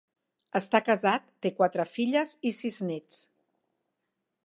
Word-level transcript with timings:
Està 0.59 0.81
casat, 0.87 1.27
té 1.45 1.53
quatre 1.59 1.87
filles 1.93 2.35
i 2.53 2.57
sis 2.63 2.81
nets. 2.91 3.25